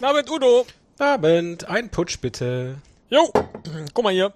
[0.00, 0.64] Abend, Udo.
[0.98, 2.76] Abend, ein Putsch bitte.
[3.10, 3.32] Jo,
[3.94, 4.32] guck mal hier.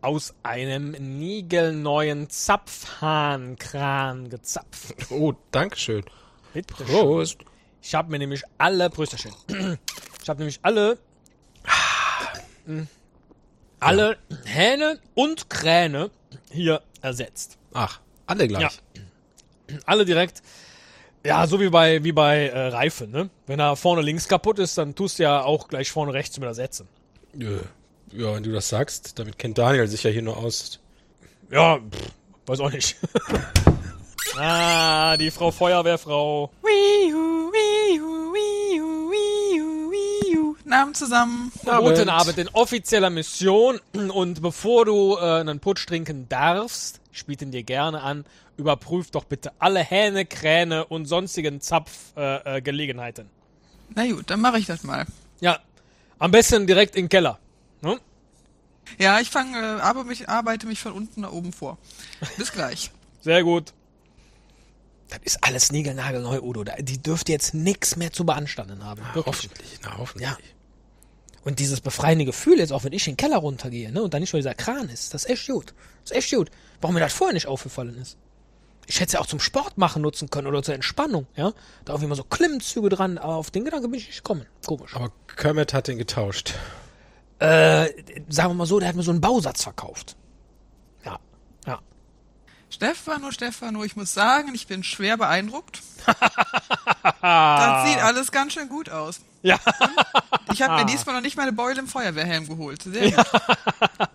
[0.00, 4.94] Aus einem niegelneuen Zapfhahnkran gezapft.
[5.10, 6.04] Oh, Dankeschön.
[6.52, 6.86] Bitte schön.
[6.86, 7.38] Prost.
[7.80, 9.32] Ich habe mir nämlich alle Prösterchen.
[10.20, 10.98] Ich habe nämlich alle
[12.66, 12.82] mm,
[13.80, 16.10] alle Hähne und Kräne
[16.50, 17.56] hier ersetzt.
[17.72, 18.78] Ach, alle gleich.
[19.86, 20.42] Alle direkt.
[21.24, 23.28] Ja, so wie bei wie bei äh, Reifen, ne?
[23.46, 26.46] Wenn er vorne links kaputt ist, dann tust du ja auch gleich vorne rechts mit
[26.46, 26.88] ersetzen.
[27.34, 27.48] Ja.
[28.12, 30.80] ja, wenn du das sagst, damit kennt Daniel sich ja hier nur aus.
[31.50, 32.12] Ja, pff,
[32.46, 32.96] weiß auch nicht.
[34.36, 36.50] ah, die Frau Feuerwehrfrau.
[36.62, 37.52] Wihu,
[40.68, 40.76] wihu.
[40.76, 41.52] Namen zusammen.
[41.64, 43.80] Guten Abend in offizieller Mission.
[43.92, 48.24] Und bevor du äh, einen Putsch trinken darfst, biete ihn dir gerne an,
[48.56, 52.56] überprüf doch bitte alle Hähne, Kräne und sonstigen Zapfgelegenheiten.
[52.56, 53.30] Äh, Gelegenheiten.
[53.94, 55.06] Na gut, dann mache ich das mal.
[55.40, 55.58] ja,
[56.18, 57.38] am besten direkt in den Keller.
[57.80, 57.98] Ne?
[58.98, 61.78] Ja, ich fange, äh, aber mich, arbeite mich von unten nach oben vor.
[62.36, 62.90] Bis gleich.
[63.20, 63.72] Sehr gut.
[65.08, 66.64] Das ist alles niegelnagelneu, Udo.
[66.64, 69.00] Die dürfte jetzt nichts mehr zu beanstanden haben.
[69.14, 69.26] Wirklich.
[69.26, 70.28] Hoffentlich, na hoffentlich.
[70.28, 70.36] Ja.
[71.44, 74.20] Und dieses befreiende Gefühl jetzt auch, wenn ich in den Keller runtergehe, ne, und dann
[74.20, 75.74] nicht nur dieser Kran ist, das ist echt gut.
[76.02, 76.50] Das ist echt gut.
[76.80, 78.16] Warum mir das vorher nicht aufgefallen ist.
[78.86, 81.52] Ich hätte es ja auch zum Sport machen nutzen können oder zur Entspannung, ja.
[81.84, 84.46] Da irgendwie mal so Klimmzüge dran, aber auf den Gedanken bin ich nicht gekommen.
[84.66, 84.94] Komisch.
[84.94, 86.54] Aber Kermit hat den getauscht.
[87.38, 87.90] Äh,
[88.28, 90.16] sagen wir mal so, der hat mir so einen Bausatz verkauft.
[91.04, 91.18] Ja,
[91.66, 91.78] ja.
[92.70, 95.82] Stefano, Stefano, ich muss sagen, ich bin schwer beeindruckt.
[97.20, 99.20] das sieht alles ganz schön gut aus.
[99.42, 99.58] Ja,
[100.52, 102.82] Ich habe mir diesmal noch nicht meine Beule im Feuerwehrhelm geholt.
[102.82, 103.24] Sehr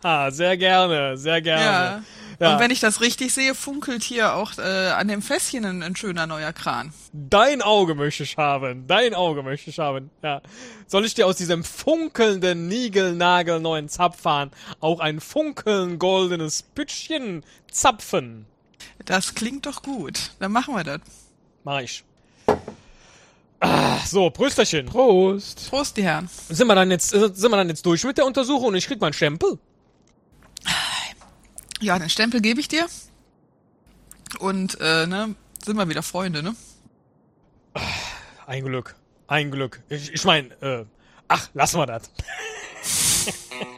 [0.01, 1.39] ah, sehr gerne, sehr Ja.
[1.39, 2.03] gerne.
[2.39, 2.53] Ja.
[2.53, 5.95] Und wenn ich das richtig sehe, funkelt hier auch äh, an dem Fässchen ein, ein
[5.95, 6.91] schöner neuer Kran.
[7.13, 8.87] Dein Auge möchte ich haben.
[8.87, 10.09] Dein Auge möchte ich haben.
[10.23, 10.41] Ja.
[10.87, 14.49] Soll ich dir aus diesem funkelnden, niegelnagelneuen Zapfhahn
[14.79, 18.47] auch ein funkeln goldenes Pütschchen zapfen?
[19.05, 20.31] Das klingt doch gut.
[20.39, 20.99] Dann machen wir das.
[21.63, 22.03] Mach ich.
[24.13, 24.85] So, Prösterchen.
[24.85, 25.71] Prost.
[25.71, 26.29] Prost, die Herren.
[26.47, 29.01] Sind wir dann jetzt, sind wir dann jetzt durch mit der Untersuchung und ich krieg
[29.01, 29.57] meinen Stempel?
[31.81, 32.85] Ja, den Stempel gebe ich dir.
[34.37, 35.33] Und, äh, ne,
[35.65, 36.55] sind wir wieder Freunde, ne?
[38.45, 38.93] Ein Glück.
[39.25, 39.81] Ein Glück.
[39.89, 40.85] Ich, ich mein, äh,
[41.27, 42.11] ach, lassen wir das.